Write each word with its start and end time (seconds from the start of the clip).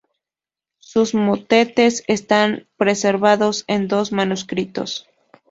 Sus 0.79 1.13
motetes 1.13 2.03
están 2.07 2.65
preservados 2.75 3.65
en 3.67 3.87
dos 3.87 4.11
manuscritos. 4.11 5.07